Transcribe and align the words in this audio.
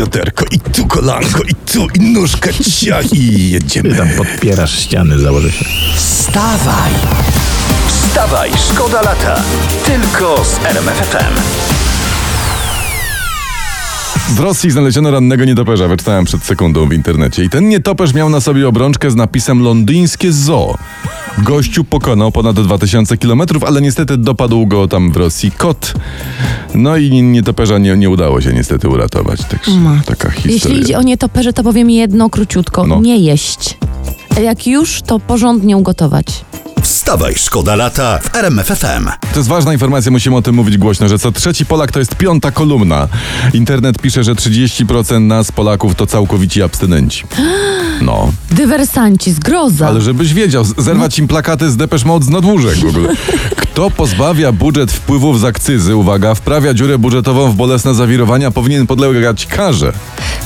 bioderko, 0.00 0.44
i 0.50 0.58
tu 0.58 0.86
kolanko, 0.86 1.42
i 1.48 1.54
tu, 1.54 1.86
i 1.94 2.00
nóżka 2.00 2.50
cia, 2.52 3.00
i 3.12 3.50
jedziemy. 3.50 3.90
Ty 3.90 3.96
tam 3.96 4.08
podpierasz 4.08 4.78
ściany, 4.78 5.18
założę 5.18 5.52
się. 5.52 5.64
Wstawaj! 5.94 6.92
Wstawaj, 7.88 8.50
szkoda 8.70 9.02
lata. 9.02 9.42
Tylko 9.84 10.44
z 10.44 10.64
RMFFM. 10.64 11.34
W 14.34 14.40
Rosji 14.40 14.70
znaleziono 14.70 15.10
rannego 15.10 15.44
nietoperza, 15.44 15.88
wyczytałem 15.88 16.24
przed 16.24 16.42
sekundą 16.42 16.88
w 16.88 16.92
internecie. 16.92 17.44
I 17.44 17.50
ten 17.50 17.68
nietoperz 17.68 18.14
miał 18.14 18.30
na 18.30 18.40
sobie 18.40 18.68
obrączkę 18.68 19.10
z 19.10 19.16
napisem 19.16 19.62
londyńskie 19.62 20.32
zoo. 20.32 20.78
Gościu 21.38 21.84
pokonał 21.84 22.32
ponad 22.32 22.60
2000 22.60 23.16
km, 23.16 23.42
ale 23.66 23.80
niestety 23.80 24.16
dopadł 24.16 24.66
go 24.66 24.88
tam 24.88 25.12
w 25.12 25.16
Rosji 25.16 25.50
kot. 25.50 25.94
No 26.74 26.96
i 26.96 27.22
nietoperza 27.22 27.78
nie, 27.78 27.96
nie 27.96 28.10
udało 28.10 28.40
się 28.40 28.52
niestety 28.52 28.88
uratować. 28.88 29.40
Także 29.44 29.70
taka 30.06 30.30
historia. 30.30 30.54
Jeśli 30.54 30.80
idzie 30.80 30.98
o 30.98 31.02
nietoperze, 31.02 31.52
to 31.52 31.62
powiem 31.62 31.90
jedno 31.90 32.30
króciutko. 32.30 32.86
No. 32.86 33.00
Nie 33.00 33.16
jeść. 33.16 33.78
Jak 34.42 34.66
już, 34.66 35.02
to 35.02 35.18
porządnie 35.20 35.76
ugotować. 35.76 36.26
Wstawaj, 36.90 37.34
szkoda 37.36 37.76
lata 37.76 38.18
w 38.18 38.34
RMFFM. 38.36 39.08
To 39.32 39.38
jest 39.38 39.48
ważna 39.48 39.72
informacja, 39.72 40.10
musimy 40.10 40.36
o 40.36 40.42
tym 40.42 40.54
mówić 40.54 40.78
głośno, 40.78 41.08
że 41.08 41.18
co 41.18 41.32
trzeci 41.32 41.66
Polak 41.66 41.92
to 41.92 41.98
jest 41.98 42.14
piąta 42.14 42.50
kolumna. 42.50 43.08
Internet 43.54 43.98
pisze, 43.98 44.24
że 44.24 44.34
30% 44.34 45.20
nas 45.20 45.52
Polaków 45.52 45.94
to 45.94 46.06
całkowici 46.06 46.62
abstynenci. 46.62 47.24
No, 48.02 48.32
Dywersanci, 48.50 49.32
zgroza. 49.32 49.88
ale 49.88 50.00
żebyś 50.00 50.34
wiedział, 50.34 50.64
zerwać 50.78 51.18
im 51.18 51.28
plakaty 51.28 51.70
z 51.70 51.76
Depeche 51.76 52.06
Mode 52.06 52.24
z 52.24 52.28
nadwórzek 52.28 52.76
w 52.76 52.86
ogóle. 52.88 53.08
Kto 53.56 53.90
pozbawia 53.90 54.52
budżet 54.52 54.92
wpływów 54.92 55.40
z 55.40 55.44
akcyzy, 55.44 55.96
uwaga, 55.96 56.34
wprawia 56.34 56.74
dziurę 56.74 56.98
budżetową 56.98 57.50
w 57.52 57.54
bolesne 57.54 57.94
zawirowania, 57.94 58.50
powinien 58.50 58.86
podlegać 58.86 59.46
karze. 59.46 59.92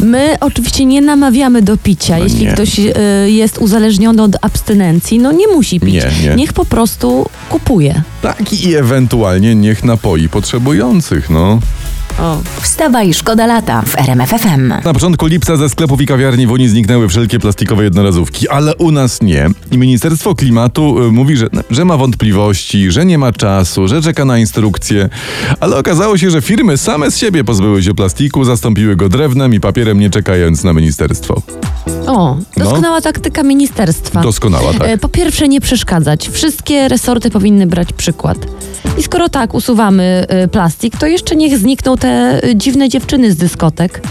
My 0.00 0.36
oczywiście 0.40 0.84
nie 0.84 1.00
namawiamy 1.00 1.62
do 1.62 1.76
picia. 1.76 2.18
No 2.18 2.24
Jeśli 2.24 2.44
nie. 2.44 2.52
ktoś 2.52 2.78
y, 2.78 2.92
jest 3.30 3.58
uzależniony 3.58 4.22
od 4.22 4.36
abstynencji, 4.40 5.18
no 5.18 5.32
nie 5.32 5.48
musi 5.48 5.80
pić. 5.80 5.94
Nie, 5.94 6.10
nie. 6.28 6.33
Niech 6.36 6.52
po 6.52 6.64
prostu 6.64 7.26
kupuje. 7.48 8.02
Tak 8.22 8.52
i 8.52 8.74
ewentualnie 8.74 9.54
niech 9.54 9.84
napoi 9.84 10.28
potrzebujących, 10.28 11.30
no. 11.30 11.58
O. 12.20 12.38
Wstawaj, 12.60 13.14
szkoda 13.14 13.46
lata 13.46 13.82
w 13.82 13.98
RMFFM. 13.98 14.68
Na 14.84 14.92
początku 14.92 15.26
lipca 15.26 15.56
ze 15.56 15.68
sklepów 15.68 16.00
i 16.00 16.06
kawiarni 16.06 16.46
w 16.46 16.50
Unii 16.50 16.68
zniknęły 16.68 17.08
wszelkie 17.08 17.38
plastikowe 17.38 17.84
jednorazówki, 17.84 18.48
ale 18.48 18.76
u 18.76 18.90
nas 18.90 19.22
nie. 19.22 19.46
I 19.72 19.78
Ministerstwo 19.78 20.34
Klimatu 20.34 21.02
y, 21.02 21.12
mówi, 21.12 21.36
że, 21.36 21.48
że 21.70 21.84
ma 21.84 21.96
wątpliwości, 21.96 22.90
że 22.90 23.06
nie 23.06 23.18
ma 23.18 23.32
czasu, 23.32 23.88
że 23.88 24.02
czeka 24.02 24.24
na 24.24 24.38
instrukcje, 24.38 25.08
ale 25.60 25.76
okazało 25.76 26.18
się, 26.18 26.30
że 26.30 26.42
firmy 26.42 26.76
same 26.76 27.10
z 27.10 27.16
siebie 27.16 27.44
pozbyły 27.44 27.82
się 27.82 27.94
plastiku, 27.94 28.44
zastąpiły 28.44 28.96
go 28.96 29.08
drewnem 29.08 29.54
i 29.54 29.60
papierem, 29.60 30.00
nie 30.00 30.10
czekając 30.10 30.64
na 30.64 30.72
ministerstwo. 30.72 31.42
O, 32.06 32.36
doskonała 32.56 33.00
taktyka 33.00 33.42
ministerstwa. 33.42 34.20
Doskonała, 34.22 34.72
tak. 34.72 34.88
E, 34.88 34.98
Po 34.98 35.08
pierwsze, 35.08 35.48
nie 35.48 35.60
przeszkadzać. 35.60 36.28
Wszystkie 36.28 36.88
resorty 36.88 37.30
powinny 37.30 37.66
brać 37.66 37.92
przykład. 37.92 38.38
I 38.98 39.02
skoro 39.02 39.28
tak 39.28 39.54
usuwamy 39.54 40.24
e, 40.28 40.48
plastik, 40.48 40.96
to 40.96 41.06
jeszcze 41.06 41.36
niech 41.36 41.58
znikną 41.58 41.96
te 42.04 42.40
dziwne 42.54 42.88
dziewczyny 42.88 43.32
z 43.32 43.36
dyskotek 43.36 44.02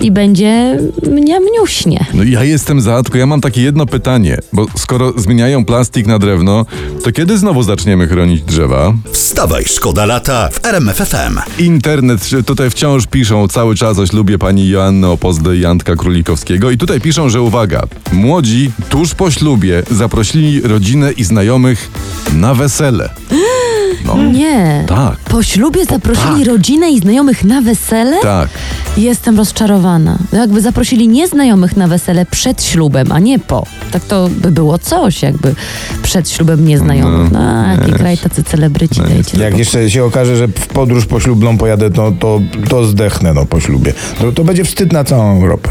i 0.00 0.10
będzie 0.10 0.78
mnie 1.10 1.40
mniuśnie. 1.40 2.06
No 2.14 2.22
i 2.22 2.30
ja 2.30 2.44
jestem 2.44 2.80
za, 2.80 3.02
tylko 3.02 3.18
ja 3.18 3.26
mam 3.26 3.40
takie 3.40 3.62
jedno 3.62 3.86
pytanie, 3.86 4.38
bo 4.52 4.66
skoro 4.76 5.12
zmieniają 5.16 5.64
plastik 5.64 6.06
na 6.06 6.18
drewno, 6.18 6.66
to 7.04 7.12
kiedy 7.12 7.38
znowu 7.38 7.62
zaczniemy 7.62 8.08
chronić 8.08 8.42
drzewa? 8.42 8.92
Wstawaj, 9.12 9.64
szkoda 9.64 10.06
lata 10.06 10.48
w 10.52 10.64
RMFFM. 10.64 11.38
Internet 11.58 12.20
tutaj 12.46 12.70
wciąż 12.70 13.06
piszą 13.06 13.48
cały 13.48 13.74
czas 13.74 13.98
o 13.98 14.06
ślubie 14.06 14.38
pani 14.38 14.68
Joanny 14.68 15.06
Opozdy 15.06 15.56
i 15.56 15.60
Jantka 15.60 15.96
Królikowskiego 15.96 16.70
i 16.70 16.78
tutaj 16.78 17.00
piszą, 17.00 17.28
że 17.28 17.42
uwaga, 17.42 17.82
młodzi 18.12 18.70
tuż 18.88 19.14
po 19.14 19.30
ślubie 19.30 19.82
zaprosili 19.90 20.60
rodzinę 20.60 21.12
i 21.12 21.24
znajomych 21.24 21.90
na 22.34 22.54
wesele. 22.54 23.10
No, 24.04 24.16
Nie. 24.22 24.84
tak, 24.88 25.16
Po 25.16 25.42
ślubie 25.42 25.84
zaprosili 25.84 26.38
tak. 26.38 26.46
rodzinę 26.46 26.90
i 26.90 27.00
znajomych 27.00 27.44
na 27.44 27.60
wesele? 27.60 28.20
tak. 28.22 28.48
Jestem 28.96 29.36
rozczarowana. 29.36 30.18
No 30.32 30.38
Jakby 30.38 30.60
zaprosili 30.60 31.08
nieznajomych 31.08 31.76
na 31.76 31.88
wesele 31.88 32.26
przed 32.26 32.62
ślubem, 32.64 33.12
a 33.12 33.18
nie 33.18 33.38
po. 33.38 33.66
Tak 33.90 34.04
to 34.04 34.28
by 34.28 34.50
było 34.52 34.78
coś, 34.78 35.22
jakby 35.22 35.54
przed 36.02 36.30
ślubem 36.30 36.68
nieznajomych. 36.68 37.32
No, 37.32 37.40
No, 37.62 37.66
jaki 37.72 37.86
wiesz. 37.90 37.96
kraj 38.00 38.18
tacy 38.18 38.42
celebryci 38.44 39.00
No 39.00 39.08
dajcie. 39.08 39.38
Jak 39.38 39.58
jeszcze 39.58 39.90
się 39.90 40.04
okaże, 40.04 40.36
że 40.36 40.48
w 40.48 40.66
podróż 40.66 41.06
poślubną 41.06 41.58
pojadę, 41.58 41.90
no, 41.96 42.12
to, 42.12 42.40
to 42.68 42.84
zdechnę 42.84 43.34
no, 43.34 43.46
po 43.46 43.60
ślubie. 43.60 43.92
To, 44.20 44.32
to 44.32 44.44
będzie 44.44 44.64
wstyd 44.64 44.92
na 44.92 45.04
całą 45.04 45.40
Europę. 45.42 45.70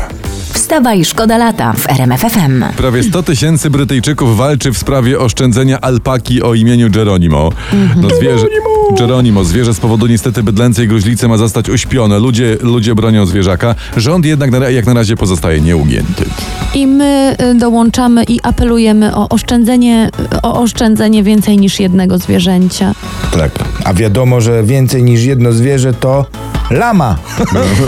Wstawaj, 0.69 1.05
szkoda 1.05 1.37
lata 1.37 1.73
w 1.73 1.89
RMFFM. 1.89 2.63
Prawie 2.77 3.03
100 3.03 3.23
tysięcy 3.23 3.69
Brytyjczyków 3.69 4.37
walczy 4.37 4.71
w 4.71 4.77
sprawie 4.77 5.19
oszczędzenia 5.19 5.81
alpaki 5.81 6.43
o 6.43 6.53
imieniu 6.53 6.89
Geronimo. 6.91 7.51
No 8.01 8.09
zwierzę, 8.09 8.45
Geronimo, 8.97 9.43
zwierzę 9.43 9.73
z 9.73 9.79
powodu 9.79 10.07
niestety 10.07 10.43
bydlęcej 10.43 10.87
gruźlicy 10.87 11.27
ma 11.27 11.37
zostać 11.37 11.69
uśpione. 11.69 12.19
Ludzie, 12.19 12.57
ludzie 12.61 12.95
bronią 12.95 13.25
zwierzaka. 13.25 13.75
Rząd 13.97 14.25
jednak 14.25 14.51
na, 14.51 14.69
jak 14.69 14.85
na 14.85 14.93
razie 14.93 15.15
pozostaje 15.15 15.61
nieugięty. 15.61 16.25
I 16.75 16.87
my 16.87 17.35
y, 17.41 17.55
dołączamy 17.55 18.23
i 18.23 18.39
apelujemy 18.43 19.15
o 19.15 19.29
oszczędzenie, 19.29 20.09
o 20.43 20.61
oszczędzenie 20.61 21.23
więcej 21.23 21.57
niż 21.57 21.79
jednego 21.79 22.17
zwierzęcia. 22.17 22.93
Tak. 23.31 23.51
A 23.85 23.93
wiadomo, 23.93 24.41
że 24.41 24.63
więcej 24.63 25.03
niż 25.03 25.23
jedno 25.23 25.51
zwierzę 25.51 25.93
to 25.93 26.25
lama. 26.71 27.17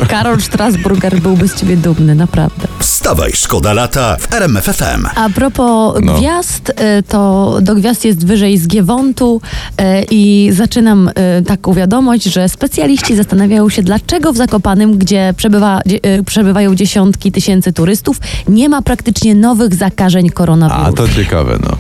Karol 0.10 0.42
Strasburger 0.42 1.20
byłby 1.20 1.48
z 1.48 1.56
ciebie 1.56 1.78
dumny, 1.78 2.16
naprawdę. 2.16 2.68
Wstawaj, 3.12 3.32
szkoda 3.34 3.74
lata 3.74 4.18
w 4.20 4.34
RMFFM. 4.34 5.06
A 5.16 5.30
propos 5.30 5.96
No. 6.04 6.14
gwiazd, 6.14 6.70
y, 6.70 7.04
to 7.04 7.58
do 7.62 7.76
gwiazd 7.76 8.06
jest 8.06 8.26
wyżej 8.26 8.58
z 8.58 8.68
Giewontu 8.68 9.42
y, 9.82 9.84
i 10.12 10.50
zaczynam 10.54 11.08
y, 11.08 11.44
taką 11.48 11.74
wiadomość, 11.74 12.24
że 12.24 12.50
specjaliści 12.50 13.16
zastanawiają 13.16 13.70
się, 13.70 13.84
dlaczego 13.84 14.34
w 14.34 14.38
Zakopanym, 14.38 14.98
gdzie 14.98 15.34
przebywa, 15.38 15.82
przebywają 16.26 16.76
dziesiątki 16.76 17.32
tysięcy 17.32 17.74
turystów, 17.74 18.18
nie 18.48 18.70
ma 18.70 18.82
praktycznie 18.82 19.36
nowych 19.36 19.76
zakażeń 19.76 20.28
A 20.28 20.32
koronawirusa. 20.32 20.94
to 20.94 21.08
ciekawe, 21.10 21.60
no. 21.64 21.78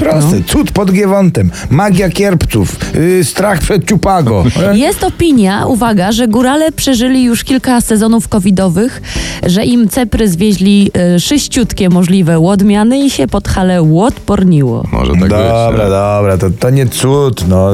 Proste. 0.00 0.42
Cud 0.46 0.70
pod 0.70 0.92
Giewontem. 0.92 1.50
Magia 1.70 2.10
kierpców. 2.10 2.76
Yy, 2.94 3.24
strach 3.24 3.58
przed 3.60 3.84
ciupago. 3.88 4.44
Jest 4.74 5.04
opinia, 5.04 5.66
uwaga, 5.66 6.12
że 6.12 6.28
górale 6.28 6.72
przeżyli 6.72 7.24
już 7.24 7.44
kilka 7.44 7.80
sezonów 7.80 8.28
covidowych, 8.28 9.02
że 9.46 9.64
im 9.64 9.88
cepry 9.88 10.28
zwieźli 10.28 10.61
y, 11.16 11.20
szyściutkie 11.20 11.88
możliwe 11.88 12.38
łodmiany 12.38 12.98
i 12.98 13.10
się 13.10 13.28
pod 13.28 13.48
halę 13.48 13.82
łodporniło. 13.82 14.86
Może 14.92 15.12
tak 15.12 15.28
Dobra, 15.28 15.68
być. 15.72 15.90
dobra, 15.90 16.38
to, 16.38 16.50
to 16.58 16.70
nie 16.70 16.86
cud, 16.86 17.48
no. 17.48 17.70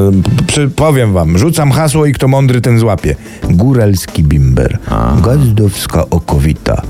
Przy, 0.46 0.68
powiem 0.68 1.12
wam, 1.12 1.38
rzucam 1.38 1.70
hasło 1.70 2.06
i 2.06 2.12
kto 2.12 2.28
mądry, 2.28 2.60
ten 2.60 2.78
złapie. 2.78 3.16
Góralski 3.50 4.24
bimber, 4.24 4.78
gazdowska 5.22 6.04
okowita, 6.10 6.82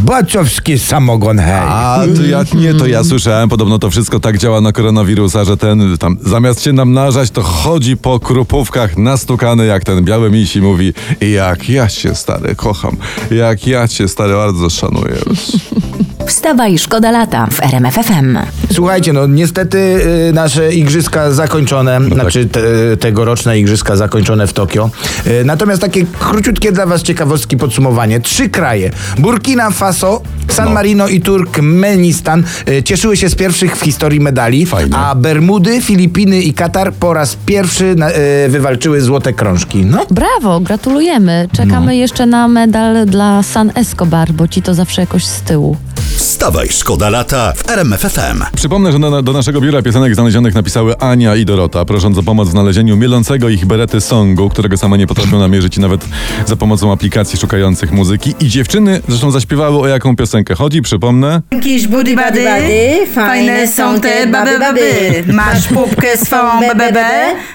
bacowski 0.00 0.78
samogon 0.78 1.38
hej. 1.38 1.62
A, 1.66 1.98
to 2.16 2.22
ja 2.22 2.44
nie, 2.54 2.74
to 2.74 2.86
ja 2.86 3.04
słyszałem, 3.04 3.48
podobno 3.48 3.78
to 3.78 3.90
wszystko 3.90 4.20
tak 4.20 4.38
działa 4.38 4.60
na 4.60 4.72
koronawirusa, 4.72 5.44
że 5.44 5.56
ten 5.56 5.96
tam 5.98 6.16
zamiast 6.24 6.62
się 6.62 6.72
namnażać, 6.72 7.30
to 7.30 7.42
chodzi 7.42 7.96
po 7.96 8.20
krupówkach 8.20 8.98
nastukany 8.98 9.66
jak 9.66 9.84
ten 9.84 10.04
biały 10.04 10.30
miś 10.30 10.56
i 10.56 10.60
mówi 10.62 10.92
jak 11.20 11.68
ja 11.68 11.88
cię 11.88 12.14
stary 12.14 12.54
kocham, 12.54 12.96
jak 13.30 13.66
ja 13.66 13.88
cię 13.88 14.08
stary 14.08 14.32
bardzo 14.34 14.70
szanuję. 14.70 15.14
Wstawaj, 16.26 16.78
szkoda 16.78 17.10
lata 17.10 17.46
w 17.50 17.62
RMFFM. 17.62 18.38
Słuchajcie, 18.72 19.12
no 19.12 19.26
niestety 19.26 19.78
y, 20.28 20.32
nasze 20.32 20.74
igrzyska 20.74 21.30
zakończone, 21.30 22.00
tak. 22.00 22.12
znaczy 22.14 22.46
te, 22.46 22.60
tegoroczne 22.96 23.58
igrzyska 23.58 23.96
zakończone 23.96 24.46
w 24.46 24.52
Tokio. 24.52 24.90
Y, 25.26 25.44
natomiast 25.44 25.80
takie 25.80 26.06
króciutkie 26.18 26.72
dla 26.72 26.86
was 26.86 27.02
ciekawostki 27.02 27.56
podsumowanie. 27.56 28.20
Trzy 28.20 28.48
kraje, 28.48 28.90
Burkina 29.18 29.70
Faso, 29.70 30.22
San 30.48 30.64
No. 30.68 30.74
Marino 30.74 31.08
i 31.08 31.20
Turkmenistan 31.20 32.44
y, 32.68 32.82
cieszyły 32.82 33.16
się 33.16 33.28
z 33.28 33.34
pierwszych 33.34 33.76
w 33.76 33.80
historii 33.80 34.20
medali, 34.20 34.66
Fajnie. 34.66 34.96
a 34.96 35.14
Bermudy, 35.14 35.80
Filipiny 35.80 36.40
i 36.40 36.52
Katar 36.54 36.92
po 36.92 37.14
raz 37.14 37.36
pierwszy 37.46 37.94
na, 37.94 38.10
y, 38.10 38.14
wywalczyły 38.48 39.00
złote 39.00 39.32
krążki. 39.32 39.84
No. 39.84 40.06
Brawo, 40.10 40.60
gratulujemy. 40.60 41.48
Czekamy 41.52 41.96
jeszcze 41.96 42.26
na 42.26 42.48
medal 42.48 43.06
dla 43.06 43.42
San 43.42 43.72
Escobar, 43.74 44.32
bo 44.32 44.48
ci 44.48 44.62
to 44.62 44.74
zawsze 44.74 45.00
jakoś 45.00 45.24
z 45.24 45.40
tyłu. 45.42 45.76
Wstawaj, 46.16 46.68
szkoda 46.70 47.10
lata 47.10 47.52
w 47.56 47.70
RMF 47.70 48.00
FM. 48.00 48.42
Przypomnę, 48.56 48.92
że 48.92 48.98
do, 48.98 49.22
do 49.22 49.32
naszego 49.32 49.60
biura 49.60 49.82
piosenek 49.82 50.14
znalezionych 50.14 50.54
napisały 50.54 50.98
Ania 50.98 51.36
i 51.36 51.44
Dorota, 51.44 51.84
prosząc 51.84 52.18
o 52.18 52.22
pomoc 52.22 52.48
w 52.48 52.50
znalezieniu 52.50 52.96
mielącego 52.96 53.48
ich 53.48 53.66
berety 53.66 54.00
songu, 54.00 54.48
którego 54.48 54.76
same 54.76 54.98
nie 54.98 55.06
potrafią 55.06 55.38
namierzyć 55.38 55.78
nawet 55.78 56.04
za 56.46 56.56
pomocą 56.56 56.92
aplikacji 56.92 57.38
szukających 57.38 57.92
muzyki. 57.92 58.34
I 58.40 58.48
dziewczyny 58.48 59.00
zresztą 59.08 59.30
zaśpiewały 59.30 59.78
o 59.78 59.88
jaką 59.88 60.16
piosenkę 60.16 60.54
chodzi, 60.54 60.82
przypomnę. 60.82 61.42
Jakiś 61.52 61.86
budy 61.86 62.16
bady, 62.16 62.44
bady, 62.44 63.06
fajne 63.14 63.68
są 63.68 64.00
te 64.00 64.26
baby 64.26 64.58
baby. 64.58 65.24
Masz 65.32 65.68
pupkę 65.68 66.16
swą 66.16 66.60
bebebe, 66.60 67.06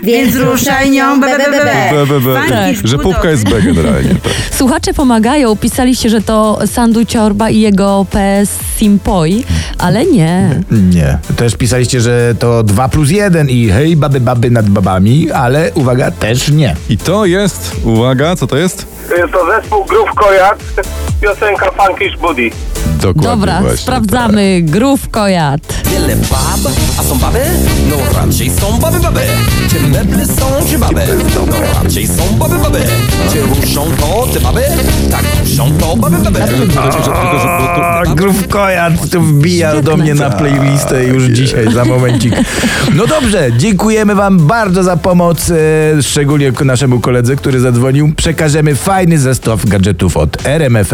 więc 0.03 0.35
ruszaj 0.35 0.91
nią 0.91 1.19
bebebe. 1.21 1.91
Be, 1.91 2.05
be, 2.05 2.19
be. 2.19 2.41
Funky 2.41 2.87
Że 2.87 2.97
pupka 2.97 3.29
jest 3.29 3.49
B 3.49 3.61
generalnie. 3.61 4.09
Tak. 4.09 4.33
Słuchacze 4.51 4.93
pomagają, 4.93 5.55
pisaliście, 5.55 6.09
że 6.09 6.21
to 6.21 6.59
Sandu 6.67 7.05
Ciorba 7.05 7.49
i 7.49 7.59
jego 7.59 8.05
PS 8.11 8.50
Simpoi, 8.77 9.45
ale 9.77 10.05
nie. 10.05 10.61
Nie. 10.71 11.17
Też 11.35 11.55
pisaliście, 11.55 12.01
że 12.01 12.35
to 12.39 12.63
2 12.63 12.89
plus 12.89 13.09
1 13.09 13.49
i 13.49 13.69
hej, 13.69 13.97
baby, 13.97 14.19
baby 14.19 14.51
nad 14.51 14.69
babami, 14.69 15.31
ale 15.31 15.71
uwaga, 15.73 16.11
też 16.11 16.49
nie. 16.49 16.75
I 16.89 16.97
to 16.97 17.25
jest, 17.25 17.71
uwaga, 17.83 18.35
co 18.35 18.47
to 18.47 18.57
jest? 18.57 18.87
To 19.31 19.45
zespół 19.45 19.85
Groove 19.85 20.15
Kojak, 20.15 20.57
piosenka 21.21 21.71
Funkish 21.71 22.17
Buddy. 22.17 22.51
Dokładnie 23.01 23.29
Dobra, 23.29 23.61
właśnie, 23.61 23.77
sprawdzamy. 23.77 24.61
Grów 24.61 25.09
Kojat. 25.09 25.61
Wiele 25.91 26.15
bab, 26.15 26.73
a 26.99 27.03
są 27.03 27.19
baby? 27.19 27.39
No 27.89 27.95
raczej 28.21 28.51
są 28.51 28.79
baby 28.79 28.99
baby 28.99 29.21
Czy 29.69 29.79
meble 29.79 30.25
są, 30.25 30.67
czy 30.69 30.77
baby? 30.77 31.01
No 31.35 31.55
raczej 31.83 32.07
są 32.07 32.23
baby 32.39 32.55
baby 32.55 32.79
Czy 33.33 33.41
ruszą 33.41 33.85
to 33.99 34.27
te 34.33 34.39
baby? 34.39 34.61
Tak, 35.11 35.23
ruszą 35.41 35.71
to 35.79 35.95
baby 35.95 36.17
baby 36.17 36.67
Tak. 36.73 38.07
A 38.07 38.15
Grówkojat 38.15 39.09
tu 39.09 39.21
wbija 39.21 39.81
do 39.81 39.97
mnie 39.97 40.15
na 40.15 40.29
playlistę 40.29 41.03
już 41.03 41.23
dzisiaj, 41.23 41.73
za 41.73 41.85
momencik. 41.85 42.33
No 42.95 43.07
dobrze, 43.07 43.49
dziękujemy 43.57 44.15
wam 44.15 44.37
bardzo 44.37 44.83
za 44.83 44.97
pomoc, 44.97 45.51
e, 45.51 46.03
szczególnie 46.03 46.51
naszemu 46.65 46.99
koledze, 46.99 47.35
który 47.35 47.59
zadzwonił. 47.59 48.13
Przekażemy 48.15 48.75
fajny 48.75 49.19
zestaw 49.19 49.65
gadżetów 49.65 50.17
od 50.17 50.47
RMF 50.47 50.93